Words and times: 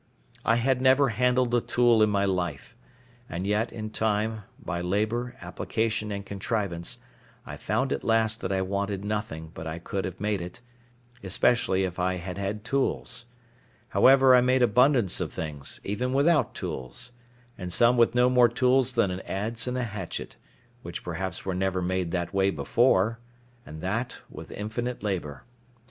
I 0.43 0.55
had 0.55 0.81
never 0.81 1.09
handled 1.09 1.53
a 1.53 1.61
tool 1.61 2.01
in 2.01 2.09
my 2.09 2.25
life; 2.25 2.75
and 3.29 3.45
yet, 3.45 3.71
in 3.71 3.91
time, 3.91 4.45
by 4.59 4.81
labour, 4.81 5.35
application, 5.41 6.11
and 6.11 6.25
contrivance, 6.25 6.97
I 7.45 7.55
found 7.55 7.93
at 7.93 8.03
last 8.03 8.41
that 8.41 8.51
I 8.51 8.63
wanted 8.63 9.05
nothing 9.05 9.51
but 9.53 9.67
I 9.67 9.77
could 9.77 10.03
have 10.05 10.19
made 10.19 10.41
it, 10.41 10.59
especially 11.21 11.83
if 11.83 11.99
I 11.99 12.15
had 12.15 12.39
had 12.39 12.63
tools. 12.65 13.25
However, 13.89 14.33
I 14.33 14.41
made 14.41 14.63
abundance 14.63 15.21
of 15.21 15.31
things, 15.31 15.79
even 15.83 16.13
without 16.13 16.55
tools; 16.55 17.11
and 17.55 17.71
some 17.71 17.95
with 17.95 18.15
no 18.15 18.27
more 18.27 18.49
tools 18.49 18.95
than 18.95 19.11
an 19.11 19.21
adze 19.27 19.67
and 19.67 19.77
a 19.77 19.83
hatchet, 19.83 20.35
which 20.81 21.03
perhaps 21.03 21.45
were 21.45 21.53
never 21.53 21.79
made 21.79 22.09
that 22.09 22.33
way 22.33 22.49
before, 22.49 23.19
and 23.67 23.81
that 23.81 24.17
with 24.31 24.49
infinite 24.49 25.03
labour. 25.03 25.43